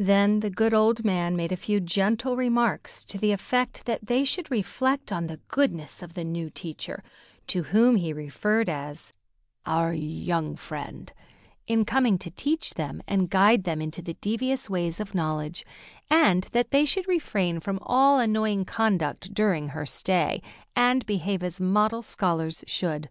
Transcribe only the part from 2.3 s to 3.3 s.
remarks to the